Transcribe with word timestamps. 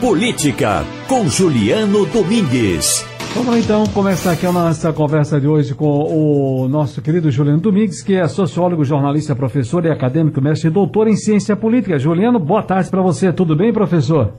Política, 0.00 0.84
com 1.08 1.26
Juliano 1.26 2.04
Domingues. 2.04 3.02
Vamos 3.34 3.56
então 3.56 3.86
começar 3.86 4.32
aqui 4.32 4.44
a 4.44 4.52
nossa 4.52 4.92
conversa 4.92 5.40
de 5.40 5.46
hoje 5.46 5.74
com 5.74 5.86
o 5.86 6.68
nosso 6.68 7.00
querido 7.00 7.30
Juliano 7.30 7.60
Domingues, 7.60 8.02
que 8.02 8.14
é 8.14 8.28
sociólogo, 8.28 8.84
jornalista, 8.84 9.34
professor 9.34 9.86
e 9.86 9.90
acadêmico, 9.90 10.38
mestre 10.38 10.68
e 10.68 10.70
doutor 10.70 11.08
em 11.08 11.16
ciência 11.16 11.56
política. 11.56 11.98
Juliano, 11.98 12.38
boa 12.38 12.62
tarde 12.62 12.90
para 12.90 13.00
você. 13.00 13.32
Tudo 13.32 13.56
bem, 13.56 13.72
professor? 13.72 14.34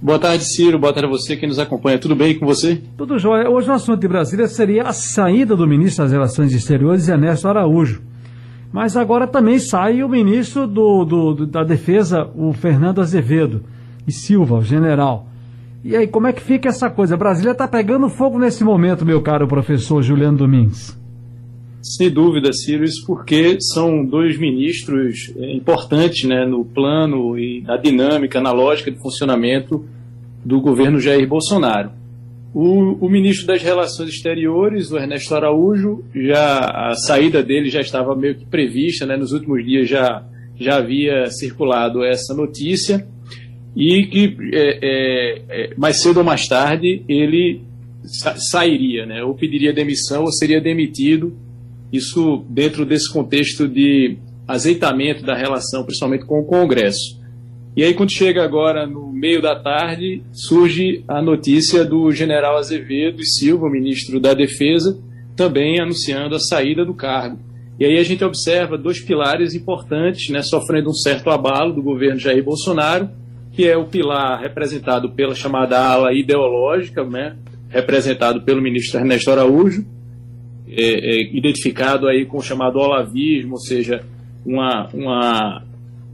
Boa 0.00 0.18
tarde, 0.18 0.44
Ciro. 0.44 0.78
Boa 0.78 0.92
tarde 0.92 1.08
a 1.08 1.10
você 1.10 1.36
que 1.36 1.46
nos 1.46 1.58
acompanha. 1.58 1.98
Tudo 1.98 2.14
bem 2.14 2.38
com 2.38 2.46
você? 2.46 2.80
Tudo 2.96 3.18
jóia. 3.18 3.50
Hoje 3.50 3.68
o 3.68 3.72
assunto 3.72 4.00
de 4.00 4.06
Brasília 4.06 4.46
seria 4.46 4.84
a 4.84 4.92
saída 4.92 5.56
do 5.56 5.66
ministro 5.66 6.04
das 6.04 6.12
Relações 6.12 6.54
Exteriores, 6.54 7.08
Ernesto 7.08 7.48
Araújo. 7.48 8.00
Mas 8.72 8.96
agora 8.96 9.26
também 9.26 9.58
sai 9.58 10.04
o 10.04 10.08
ministro 10.08 10.68
do, 10.68 11.04
do, 11.04 11.46
da 11.46 11.64
Defesa, 11.64 12.30
o 12.36 12.52
Fernando 12.52 13.00
Azevedo 13.00 13.64
e 14.06 14.12
Silva, 14.12 14.56
o 14.56 14.62
general. 14.62 15.26
E 15.82 15.96
aí, 15.96 16.06
como 16.06 16.26
é 16.26 16.32
que 16.32 16.42
fica 16.42 16.68
essa 16.68 16.90
coisa? 16.90 17.16
Brasília 17.16 17.52
está 17.52 17.66
pegando 17.66 18.08
fogo 18.10 18.38
nesse 18.38 18.62
momento, 18.62 19.04
meu 19.04 19.22
caro 19.22 19.48
professor 19.48 20.02
Juliano 20.02 20.36
Domingues. 20.36 20.98
Sem 21.82 22.10
dúvida, 22.10 22.52
Ciro, 22.52 22.84
isso 22.84 23.06
porque 23.06 23.56
são 23.60 24.04
dois 24.04 24.38
ministros 24.38 25.32
é, 25.38 25.54
importantes 25.54 26.28
né, 26.28 26.44
no 26.44 26.62
plano 26.62 27.38
e 27.38 27.62
na 27.62 27.78
dinâmica, 27.78 28.38
na 28.38 28.52
lógica 28.52 28.90
de 28.90 28.98
funcionamento 28.98 29.86
do 30.44 30.60
governo 30.60 31.00
Jair 31.00 31.26
Bolsonaro. 31.26 31.92
O, 32.52 33.06
o, 33.06 33.08
ministro 33.08 33.46
das 33.46 33.62
Relações 33.62 34.10
Exteriores, 34.10 34.90
o 34.90 34.98
Ernesto 34.98 35.34
Araújo, 35.34 36.04
já 36.14 36.58
a 36.58 36.94
saída 36.94 37.42
dele 37.42 37.70
já 37.70 37.80
estava 37.80 38.14
meio 38.14 38.34
que 38.34 38.44
prevista, 38.44 39.06
né, 39.06 39.16
nos 39.16 39.32
últimos 39.32 39.64
dias 39.64 39.88
já, 39.88 40.22
já 40.58 40.76
havia 40.76 41.30
circulado 41.30 42.04
essa 42.04 42.34
notícia 42.34 43.06
e 43.74 44.06
que 44.06 44.36
é, 44.52 44.78
é, 44.82 45.42
é, 45.48 45.74
mais 45.76 46.00
cedo 46.02 46.18
ou 46.18 46.24
mais 46.24 46.46
tarde 46.46 47.02
ele 47.08 47.62
sa 48.02 48.34
sairia, 48.36 49.06
né, 49.06 49.22
ou 49.22 49.34
pediria 49.34 49.72
demissão 49.72 50.22
ou 50.22 50.32
seria 50.32 50.60
demitido. 50.60 51.36
Isso 51.92 52.44
dentro 52.48 52.86
desse 52.86 53.12
contexto 53.12 53.66
de 53.68 54.16
azeitamento 54.46 55.24
da 55.24 55.36
relação, 55.36 55.84
principalmente 55.84 56.24
com 56.24 56.40
o 56.40 56.44
Congresso. 56.44 57.20
E 57.76 57.84
aí, 57.84 57.94
quando 57.94 58.12
chega 58.12 58.42
agora 58.44 58.86
no 58.86 59.12
meio 59.12 59.40
da 59.40 59.54
tarde, 59.54 60.22
surge 60.32 61.04
a 61.06 61.22
notícia 61.22 61.84
do 61.84 62.10
general 62.10 62.56
Azevedo 62.56 63.20
e 63.20 63.26
Silva, 63.26 63.70
ministro 63.70 64.18
da 64.18 64.34
Defesa, 64.34 64.98
também 65.36 65.80
anunciando 65.80 66.34
a 66.34 66.40
saída 66.40 66.84
do 66.84 66.94
cargo. 66.94 67.38
E 67.78 67.84
aí 67.84 67.96
a 67.96 68.02
gente 68.02 68.24
observa 68.24 68.76
dois 68.76 69.00
pilares 69.00 69.54
importantes, 69.54 70.28
né, 70.30 70.42
sofrendo 70.42 70.90
um 70.90 70.94
certo 70.94 71.30
abalo 71.30 71.72
do 71.72 71.82
governo 71.82 72.18
Jair 72.18 72.44
Bolsonaro, 72.44 73.08
que 73.52 73.66
é 73.66 73.76
o 73.76 73.84
pilar 73.84 74.40
representado 74.40 75.10
pela 75.10 75.34
chamada 75.34 75.78
ala 75.78 76.12
ideológica, 76.12 77.04
né, 77.04 77.36
representado 77.68 78.42
pelo 78.42 78.60
ministro 78.60 78.98
Ernesto 78.98 79.30
Araújo, 79.30 79.84
é, 80.68 80.82
é, 80.82 81.36
identificado 81.36 82.06
aí 82.06 82.24
com 82.24 82.38
o 82.38 82.42
chamado 82.42 82.78
olavismo, 82.78 83.52
ou 83.52 83.60
seja, 83.60 84.04
uma, 84.46 84.88
uma, 84.94 85.62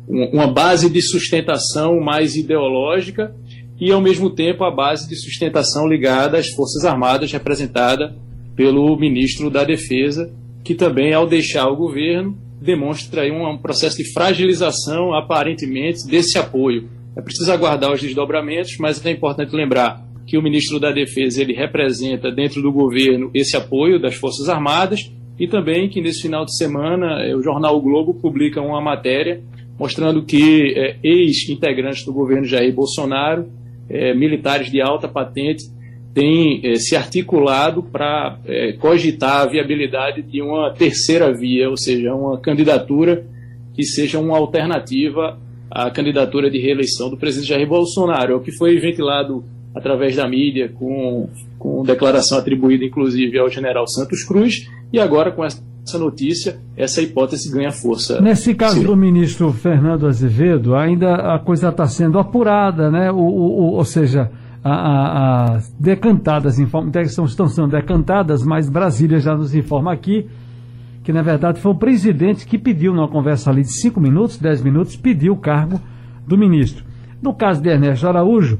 uma 0.08 0.46
base 0.46 0.88
de 0.88 1.02
sustentação 1.02 2.00
mais 2.00 2.36
ideológica 2.36 3.34
e, 3.78 3.92
ao 3.92 4.00
mesmo 4.00 4.30
tempo, 4.30 4.64
a 4.64 4.70
base 4.70 5.08
de 5.08 5.16
sustentação 5.16 5.86
ligada 5.86 6.38
às 6.38 6.48
Forças 6.48 6.84
Armadas, 6.84 7.30
representada 7.30 8.16
pelo 8.54 8.96
ministro 8.98 9.50
da 9.50 9.64
Defesa, 9.64 10.32
que 10.64 10.74
também, 10.74 11.12
ao 11.12 11.26
deixar 11.26 11.68
o 11.68 11.76
governo, 11.76 12.36
demonstra 12.60 13.22
aí 13.22 13.30
um, 13.30 13.46
um 13.46 13.58
processo 13.58 13.98
de 13.98 14.12
fragilização, 14.12 15.14
aparentemente, 15.14 16.06
desse 16.06 16.38
apoio. 16.38 16.88
É 17.16 17.22
preciso 17.22 17.50
aguardar 17.50 17.92
os 17.92 18.00
desdobramentos, 18.00 18.76
mas 18.78 19.04
é 19.04 19.10
importante 19.10 19.56
lembrar 19.56 20.04
que 20.26 20.36
o 20.36 20.42
ministro 20.42 20.78
da 20.78 20.92
Defesa 20.92 21.40
ele 21.40 21.54
representa 21.54 22.30
dentro 22.30 22.60
do 22.60 22.70
governo 22.70 23.30
esse 23.32 23.56
apoio 23.56 24.00
das 24.00 24.16
Forças 24.16 24.48
Armadas 24.48 25.10
e 25.38 25.48
também 25.48 25.88
que 25.88 26.00
nesse 26.00 26.22
final 26.22 26.44
de 26.44 26.56
semana 26.56 27.24
eh, 27.24 27.34
o 27.34 27.42
jornal 27.42 27.76
o 27.76 27.80
Globo 27.80 28.12
publica 28.14 28.60
uma 28.60 28.80
matéria 28.80 29.42
mostrando 29.78 30.24
que 30.24 30.72
é, 30.74 30.96
ex-integrantes 31.02 32.04
do 32.04 32.12
governo 32.12 32.44
Jair 32.44 32.74
Bolsonaro, 32.74 33.46
é, 33.88 34.14
militares 34.14 34.70
de 34.70 34.80
alta 34.80 35.06
patente, 35.06 35.64
têm 36.14 36.62
é, 36.64 36.76
se 36.76 36.96
articulado 36.96 37.82
para 37.82 38.38
cogitar 38.80 39.42
a 39.42 39.46
viabilidade 39.46 40.22
de 40.22 40.40
uma 40.40 40.72
terceira 40.72 41.30
via, 41.32 41.68
ou 41.68 41.76
seja, 41.76 42.14
uma 42.14 42.38
candidatura 42.40 43.26
que 43.74 43.84
seja 43.84 44.18
uma 44.18 44.38
alternativa 44.38 45.38
a 45.70 45.90
candidatura 45.90 46.50
de 46.50 46.58
reeleição 46.58 47.10
do 47.10 47.16
presidente 47.16 47.48
Jair 47.48 47.68
Bolsonaro, 47.68 48.36
o 48.36 48.40
que 48.40 48.52
foi 48.52 48.78
ventilado 48.78 49.44
através 49.74 50.16
da 50.16 50.26
mídia, 50.28 50.70
com, 50.72 51.28
com 51.58 51.82
declaração 51.82 52.38
atribuída 52.38 52.84
inclusive 52.84 53.38
ao 53.38 53.50
general 53.50 53.86
Santos 53.86 54.24
Cruz, 54.24 54.68
e 54.92 54.98
agora 54.98 55.30
com 55.30 55.44
essa 55.44 55.62
notícia, 55.98 56.58
essa 56.76 57.02
hipótese 57.02 57.52
ganha 57.52 57.70
força. 57.70 58.20
Nesse 58.20 58.54
caso 58.54 58.80
Sim. 58.80 58.84
do 58.84 58.96
ministro 58.96 59.52
Fernando 59.52 60.06
Azevedo, 60.06 60.74
ainda 60.74 61.34
a 61.34 61.38
coisa 61.38 61.68
está 61.68 61.86
sendo 61.86 62.18
apurada, 62.18 62.90
né? 62.90 63.10
O, 63.12 63.18
o, 63.18 63.72
ou 63.74 63.84
seja, 63.84 64.30
as 64.64 65.70
decantadas 65.78 66.58
informações 66.58 67.30
estão 67.30 67.46
sendo 67.46 67.68
decantadas, 67.68 68.42
mas 68.44 68.68
Brasília 68.68 69.20
já 69.20 69.36
nos 69.36 69.54
informa 69.54 69.92
aqui 69.92 70.26
que 71.06 71.12
na 71.12 71.22
verdade 71.22 71.60
foi 71.60 71.70
o 71.70 71.74
presidente 71.76 72.44
que 72.44 72.58
pediu, 72.58 72.92
numa 72.92 73.06
conversa 73.06 73.48
ali 73.48 73.62
de 73.62 73.80
5 73.80 74.00
minutos, 74.00 74.38
10 74.38 74.60
minutos, 74.62 74.96
pediu 74.96 75.34
o 75.34 75.36
cargo 75.36 75.80
do 76.26 76.36
ministro. 76.36 76.84
No 77.22 77.32
caso 77.32 77.62
de 77.62 77.68
Ernesto 77.68 78.08
Araújo, 78.08 78.58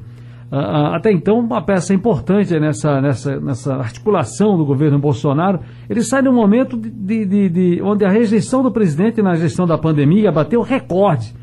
até 0.95 1.11
então 1.11 1.41
uma 1.41 1.61
peça 1.61 1.93
importante 1.93 2.57
nessa, 2.61 3.01
nessa, 3.01 3.41
nessa 3.41 3.75
articulação 3.75 4.57
do 4.57 4.65
governo 4.65 4.97
Bolsonaro, 4.97 5.59
ele 5.91 6.03
sai 6.03 6.23
num 6.23 6.33
momento 6.33 6.77
de, 6.77 7.25
de, 7.25 7.49
de, 7.49 7.83
onde 7.83 8.05
a 8.05 8.09
rejeição 8.09 8.63
do 8.63 8.71
presidente 8.71 9.21
na 9.21 9.35
gestão 9.35 9.67
da 9.67 9.77
pandemia 9.77 10.31
bateu 10.31 10.63
recorde 10.63 11.35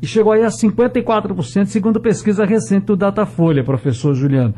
e 0.00 0.06
chegou 0.06 0.30
aí 0.30 0.44
a 0.44 0.50
54%, 0.50 1.64
segundo 1.64 1.98
pesquisa 1.98 2.44
recente 2.44 2.86
do 2.86 2.96
Datafolha, 2.96 3.64
professor 3.64 4.14
Juliano. 4.14 4.54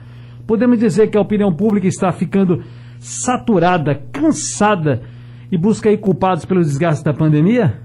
Podemos 0.46 0.78
dizer 0.78 1.06
que 1.06 1.16
a 1.16 1.22
opinião 1.22 1.50
pública 1.54 1.86
está 1.86 2.12
ficando 2.12 2.62
saturada, 2.98 3.94
cansada 4.12 5.15
e 5.50 5.56
busca 5.56 5.88
aí 5.88 5.96
culpados 5.96 6.44
pelo 6.44 6.62
desgaste 6.62 7.04
da 7.04 7.12
pandemia? 7.12 7.80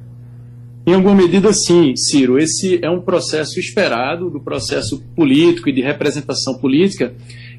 Em 0.86 0.94
alguma 0.94 1.16
medida, 1.16 1.54
sim, 1.54 1.96
Ciro. 1.96 2.40
Esse 2.40 2.84
é 2.84 2.90
um 2.90 3.02
processo 3.02 3.60
esperado 3.60 4.30
do 4.30 4.40
processo 4.40 5.04
político 5.16 5.70
e 5.70 5.72
de 5.72 5.82
representação 5.82 6.56
política 6.58 7.14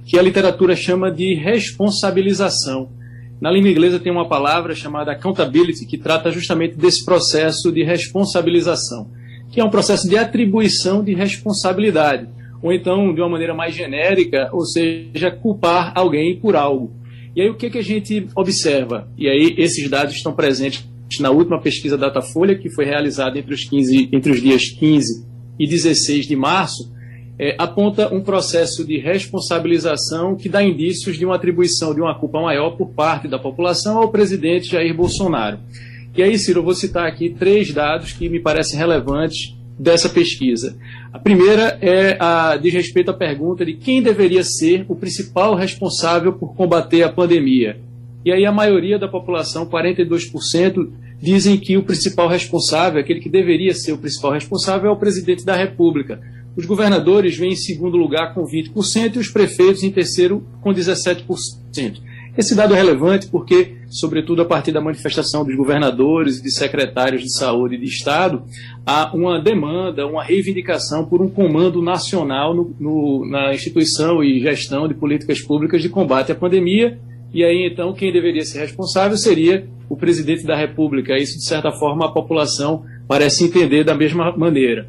que 0.04 0.18
a 0.18 0.22
literatura 0.22 0.74
chama 0.74 1.10
de 1.10 1.34
responsabilização. 1.34 2.88
Na 3.40 3.50
língua 3.50 3.70
inglesa 3.70 4.00
tem 4.00 4.10
uma 4.10 4.28
palavra 4.28 4.74
chamada 4.74 5.12
accountability 5.12 5.86
que 5.86 5.98
trata 5.98 6.30
justamente 6.30 6.76
desse 6.76 7.04
processo 7.04 7.70
de 7.70 7.82
responsabilização, 7.84 9.08
que 9.50 9.60
é 9.60 9.64
um 9.64 9.70
processo 9.70 10.08
de 10.08 10.16
atribuição 10.16 11.02
de 11.02 11.14
responsabilidade, 11.14 12.28
ou 12.60 12.72
então, 12.72 13.12
de 13.14 13.20
uma 13.20 13.28
maneira 13.28 13.54
mais 13.54 13.74
genérica, 13.74 14.48
ou 14.52 14.64
seja, 14.64 15.30
culpar 15.30 15.92
alguém 15.94 16.36
por 16.36 16.54
algo. 16.54 16.92
E 17.34 17.40
aí 17.40 17.48
o 17.48 17.54
que, 17.54 17.70
que 17.70 17.78
a 17.78 17.82
gente 17.82 18.26
observa? 18.36 19.08
E 19.16 19.28
aí 19.28 19.54
esses 19.56 19.88
dados 19.88 20.14
estão 20.14 20.32
presentes 20.32 20.84
na 21.20 21.30
última 21.30 21.60
pesquisa 21.60 21.98
Datafolha, 21.98 22.56
que 22.56 22.70
foi 22.70 22.84
realizada 22.84 23.38
entre 23.38 23.54
os, 23.54 23.64
15, 23.64 24.08
entre 24.12 24.32
os 24.32 24.40
dias 24.40 24.68
15 24.68 25.26
e 25.58 25.66
16 25.66 26.26
de 26.26 26.36
março, 26.36 26.92
é, 27.38 27.54
aponta 27.58 28.12
um 28.14 28.20
processo 28.20 28.84
de 28.84 28.98
responsabilização 28.98 30.36
que 30.36 30.48
dá 30.48 30.62
indícios 30.62 31.18
de 31.18 31.24
uma 31.24 31.36
atribuição 31.36 31.94
de 31.94 32.00
uma 32.00 32.18
culpa 32.18 32.40
maior 32.40 32.76
por 32.76 32.90
parte 32.90 33.26
da 33.26 33.38
população 33.38 33.98
ao 33.98 34.10
presidente 34.10 34.70
Jair 34.70 34.94
Bolsonaro. 34.94 35.58
E 36.16 36.22
aí, 36.22 36.38
Ciro, 36.38 36.60
eu 36.60 36.64
vou 36.64 36.74
citar 36.74 37.06
aqui 37.06 37.30
três 37.30 37.72
dados 37.72 38.12
que 38.12 38.28
me 38.28 38.38
parecem 38.38 38.78
relevantes 38.78 39.56
dessa 39.78 40.08
pesquisa. 40.08 40.76
A 41.12 41.18
primeira 41.18 41.78
é 41.80 42.16
a, 42.20 42.56
diz 42.56 42.72
respeito 42.72 43.10
à 43.10 43.14
pergunta 43.14 43.64
de 43.64 43.74
quem 43.74 44.02
deveria 44.02 44.42
ser 44.42 44.84
o 44.88 44.94
principal 44.94 45.54
responsável 45.54 46.32
por 46.32 46.54
combater 46.54 47.02
a 47.02 47.12
pandemia. 47.12 47.78
E 48.24 48.30
aí 48.30 48.46
a 48.46 48.52
maioria 48.52 48.98
da 48.98 49.08
população, 49.08 49.66
42%, 49.66 50.88
dizem 51.20 51.56
que 51.56 51.76
o 51.76 51.82
principal 51.82 52.28
responsável, 52.28 53.00
aquele 53.00 53.20
que 53.20 53.28
deveria 53.28 53.74
ser 53.74 53.92
o 53.92 53.98
principal 53.98 54.32
responsável, 54.32 54.90
é 54.90 54.92
o 54.92 54.96
presidente 54.96 55.44
da 55.44 55.56
República. 55.56 56.20
Os 56.56 56.66
governadores 56.66 57.36
vêm 57.36 57.52
em 57.52 57.56
segundo 57.56 57.96
lugar 57.96 58.34
com 58.34 58.44
20% 58.44 59.16
e 59.16 59.18
os 59.18 59.28
prefeitos 59.28 59.82
em 59.82 59.90
terceiro 59.90 60.46
com 60.60 60.72
17%. 60.72 61.24
Esse 62.36 62.54
dado 62.54 62.74
é 62.74 62.76
relevante 62.76 63.26
porque, 63.28 63.76
sobretudo 63.92 64.42
a 64.42 64.44
partir 64.44 64.72
da 64.72 64.80
manifestação 64.80 65.44
dos 65.44 65.54
governadores 65.54 66.38
e 66.38 66.42
de 66.42 66.50
secretários 66.50 67.22
de 67.22 67.36
saúde 67.36 67.76
de 67.76 67.84
Estado, 67.84 68.42
há 68.86 69.14
uma 69.14 69.40
demanda, 69.40 70.06
uma 70.06 70.24
reivindicação 70.24 71.04
por 71.04 71.20
um 71.20 71.28
comando 71.28 71.82
nacional 71.82 72.54
no, 72.54 72.74
no, 72.80 73.28
na 73.28 73.52
instituição 73.52 74.24
e 74.24 74.40
gestão 74.40 74.88
de 74.88 74.94
políticas 74.94 75.40
públicas 75.42 75.82
de 75.82 75.88
combate 75.88 76.32
à 76.32 76.34
pandemia. 76.34 76.98
E 77.34 77.44
aí, 77.44 77.66
então, 77.70 77.92
quem 77.92 78.12
deveria 78.12 78.44
ser 78.44 78.60
responsável 78.60 79.16
seria 79.16 79.66
o 79.88 79.96
presidente 79.96 80.44
da 80.44 80.56
República. 80.56 81.16
Isso, 81.16 81.38
de 81.38 81.44
certa 81.44 81.70
forma, 81.70 82.06
a 82.06 82.12
população 82.12 82.84
parece 83.06 83.44
entender 83.44 83.84
da 83.84 83.94
mesma 83.94 84.34
maneira. 84.36 84.88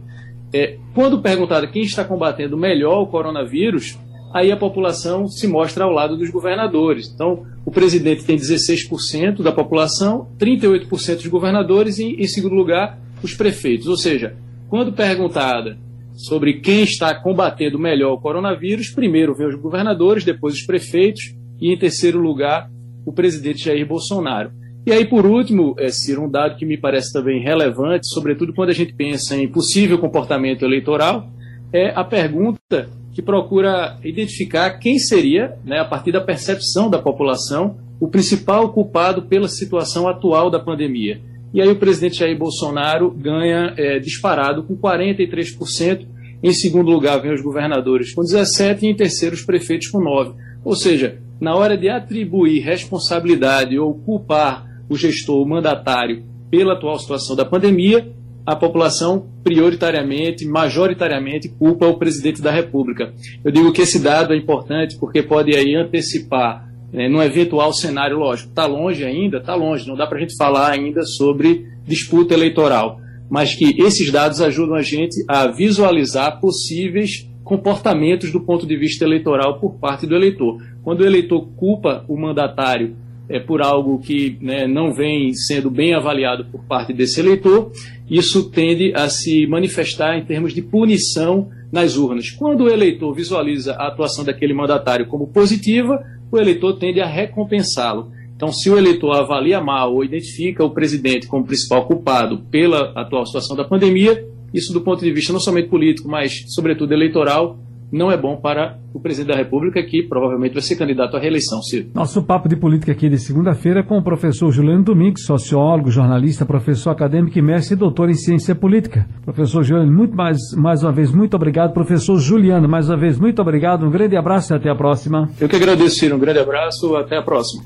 É, 0.54 0.78
quando 0.94 1.22
perguntado 1.22 1.68
quem 1.68 1.82
está 1.82 2.06
combatendo 2.06 2.56
melhor 2.56 3.02
o 3.02 3.08
coronavírus, 3.08 3.98
aí 4.34 4.52
a 4.52 4.58
população 4.58 5.28
se 5.28 5.48
mostra 5.48 5.84
ao 5.84 5.92
lado 5.92 6.18
dos 6.18 6.32
governadores. 6.32 7.12
Então, 7.14 7.46
o 7.64 7.72
presidente 7.72 8.26
tem 8.26 8.36
16% 8.36 9.44
da 9.44 9.52
população, 9.52 10.28
38% 10.40 11.16
dos 11.18 11.28
governadores 11.28 12.00
e, 12.00 12.16
em 12.20 12.28
segundo 12.28 12.56
lugar, 12.56 13.00
os 13.22 13.36
prefeitos. 13.36 13.88
Ou 13.88 13.96
seja, 13.96 14.36
quando 14.68 14.92
perguntada 14.92 15.78
sobre 16.16 16.60
quem 16.60 16.84
está 16.84 17.14
combatendo 17.14 17.78
melhor 17.78 18.14
o 18.14 18.20
coronavírus, 18.20 18.90
primeiro 18.90 19.36
vem 19.36 19.48
os 19.48 19.56
governadores, 19.56 20.26
depois 20.26 20.56
os 20.56 20.66
prefeitos 20.66 21.36
e, 21.62 21.72
em 21.72 21.78
terceiro 21.78 22.20
lugar, 22.20 22.70
o 23.06 23.14
presidente 23.14 23.66
Jair 23.66 23.88
Bolsonaro. 23.88 24.52
E 24.86 24.92
aí, 24.92 25.06
por 25.06 25.26
último, 25.26 25.76
é, 25.78 25.90
Ciro, 25.90 26.24
um 26.24 26.30
dado 26.30 26.58
que 26.58 26.66
me 26.66 26.78
parece 26.78 27.14
também 27.14 27.42
relevante, 27.42 28.08
sobretudo 28.08 28.54
quando 28.54 28.70
a 28.70 28.74
gente 28.74 28.94
pensa 28.94 29.36
em 29.38 29.48
possível 29.48 29.98
comportamento 29.98 30.66
eleitoral, 30.66 31.30
é 31.72 31.92
a 31.96 32.04
pergunta 32.04 32.90
que 33.14 33.22
procura 33.22 33.98
identificar 34.04 34.72
quem 34.80 34.98
seria, 34.98 35.56
né, 35.64 35.80
a 35.80 35.86
partir 35.86 36.12
da 36.12 36.20
percepção 36.20 36.90
da 36.90 37.00
população, 37.00 37.78
o 38.00 38.08
principal 38.08 38.74
culpado 38.74 39.24
pela 39.24 39.48
situação 39.48 40.08
atual 40.08 40.50
da 40.50 40.60
pandemia. 40.60 41.22
E 41.54 41.62
aí 41.62 41.70
o 41.70 41.76
presidente 41.76 42.18
Jair 42.18 42.38
Bolsonaro 42.38 43.12
ganha 43.12 43.74
é, 43.78 44.00
disparado 44.00 44.64
com 44.64 44.76
43%. 44.76 46.06
Em 46.42 46.52
segundo 46.52 46.92
lugar 46.92 47.22
vem 47.22 47.32
os 47.32 47.42
governadores 47.42 48.14
com 48.14 48.22
17% 48.22 48.82
e 48.82 48.88
em 48.88 48.96
terceiro 48.96 49.36
os 49.36 49.44
prefeitos 49.44 49.88
com 49.88 50.00
9%. 50.00 50.34
Ou 50.66 50.76
seja, 50.76 51.20
na 51.40 51.56
hora 51.56 51.78
de 51.78 51.90
atribuir 51.90 52.62
responsabilidade 52.62 53.78
ou 53.78 53.94
culpar 53.94 54.66
o 54.90 54.98
gestor, 54.98 55.42
o 55.42 55.48
mandatário, 55.48 56.24
pela 56.50 56.74
atual 56.74 56.98
situação 57.00 57.36
da 57.36 57.46
pandemia, 57.46 58.12
a 58.46 58.56
população 58.56 59.26
prioritariamente, 59.44 60.46
majoritariamente, 60.46 61.50
culpa 61.50 61.88
o 61.88 61.98
presidente 61.98 62.42
da 62.42 62.52
República. 62.52 63.14
Eu 63.44 63.52
digo 63.52 63.72
que 63.72 63.82
esse 63.82 64.00
dado 64.00 64.34
é 64.34 64.38
importante 64.38 64.98
porque 64.98 65.24
pode 65.24 65.56
aí 65.56 65.76
antecipar, 65.76 66.70
né, 66.92 67.08
num 67.08 67.22
eventual 67.22 67.74
cenário, 67.74 68.18
lógico, 68.18 68.50
está 68.50 68.66
longe 68.66 69.04
ainda, 69.04 69.38
está 69.38 69.56
longe, 69.56 69.88
não 69.88 69.96
dá 69.96 70.06
para 70.06 70.18
a 70.18 70.22
gente 70.22 70.36
falar 70.36 70.72
ainda 70.72 71.04
sobre 71.04 71.68
disputa 71.86 72.34
eleitoral, 72.34 73.00
mas 73.30 73.56
que 73.56 73.82
esses 73.82 74.12
dados 74.12 74.42
ajudam 74.42 74.76
a 74.76 74.82
gente 74.82 75.24
a 75.28 75.48
visualizar 75.48 76.40
possíveis 76.40 77.28
comportamentos 77.44 78.32
do 78.32 78.42
ponto 78.42 78.66
de 78.66 78.76
vista 78.78 79.04
eleitoral 79.04 79.60
por 79.60 79.76
parte 79.76 80.06
do 80.06 80.16
eleitor. 80.16 80.62
Quando 80.84 81.02
o 81.02 81.06
eleitor 81.06 81.48
culpa 81.56 82.06
o 82.08 82.18
mandatário 82.18 82.96
é, 83.30 83.40
por 83.40 83.62
algo 83.62 84.00
que 84.00 84.38
né, 84.42 84.68
não 84.68 84.94
vem 84.94 85.34
sendo 85.34 85.70
bem 85.70 85.94
avaliado 85.94 86.46
por 86.46 86.64
parte 86.66 86.94
desse 86.94 87.20
eleitor, 87.20 87.72
isso 88.10 88.50
tende 88.50 88.94
a 88.94 89.10
se 89.10 89.48
manifestar 89.48 90.18
em 90.18 90.26
termos 90.26 90.54
de 90.54 90.62
punição 90.62 91.50
nas 91.72 91.98
urnas. 91.98 92.30
Quando 92.30 92.66
o 92.66 92.70
eleitor 92.70 93.14
visualiza 93.14 93.74
a 93.74 93.88
atuação 93.88 94.24
daquele 94.24 94.54
mandatário 94.54 95.08
como 95.08 95.28
positiva, 95.28 96.04
o 96.32 96.38
eleitor 96.38 96.74
tende 96.74 97.00
a 97.00 97.08
recompensá-lo. 97.08 98.12
Então, 98.36 98.52
se 98.52 98.70
o 98.70 98.78
eleitor 98.78 99.12
avalia 99.16 99.62
mal 99.62 99.94
ou 99.94 100.04
identifica 100.04 100.64
o 100.64 100.72
presidente 100.72 101.28
como 101.28 101.46
principal 101.46 101.86
culpado 101.86 102.44
pela 102.52 102.92
atual 102.96 103.26
situação 103.26 103.56
da 103.56 103.64
pandemia, 103.64 104.28
isso 104.54 104.74
do 104.74 104.82
ponto 104.82 105.04
de 105.04 105.12
vista 105.12 105.34
não 105.34 105.40
somente 105.40 105.70
político, 105.70 106.08
mas 106.08 106.44
sobretudo 106.48 106.94
eleitoral, 106.94 107.58
não 107.94 108.12
é 108.12 108.18
bom 108.18 108.36
para 108.38 108.80
o 108.92 109.00
presidente 109.00 109.34
da 109.34 109.36
República, 109.36 109.82
que 109.84 110.04
provavelmente 110.04 110.54
vai 110.54 110.62
ser 110.62 110.76
candidato 110.76 111.16
à 111.16 111.20
reeleição, 111.20 111.62
Ciro. 111.62 111.90
Nosso 111.94 112.24
papo 112.24 112.50
de 112.50 112.56
política 112.56 112.92
aqui 112.92 113.08
de 113.08 113.20
segunda-feira 113.20 113.82
é 113.82 113.84
com 113.84 113.98
o 113.98 114.04
professor 114.04 114.52
Juliano 114.52 114.84
Domingues, 114.84 115.26
sociólogo, 115.26 115.92
jornalista, 115.92 116.46
professor 116.46 116.90
acadêmico 116.90 117.38
e 117.38 117.42
mestre 117.42 117.76
e 117.76 117.78
doutor 117.78 118.10
em 118.10 118.16
ciência 118.16 118.56
política. 118.56 119.08
Professor 119.24 119.64
Juliano, 119.64 119.92
muito 119.92 120.16
mais, 120.16 120.38
mais 120.58 120.82
uma 120.82 120.92
vez, 120.92 121.12
muito 121.12 121.36
obrigado. 121.36 121.74
Professor 121.74 122.18
Juliano, 122.18 122.68
mais 122.68 122.90
uma 122.90 122.98
vez, 122.98 123.20
muito 123.20 123.42
obrigado. 123.42 123.86
Um 123.86 123.92
grande 123.92 124.18
abraço 124.18 124.54
e 124.54 124.56
até 124.56 124.70
a 124.70 124.76
próxima. 124.76 125.30
Eu 125.40 125.48
que 125.48 125.56
agradeço, 125.56 125.98
Ciro. 125.98 126.16
Um 126.16 126.20
grande 126.20 126.40
abraço, 126.40 126.96
até 126.96 127.18
a 127.18 127.22
próxima. 127.22 127.64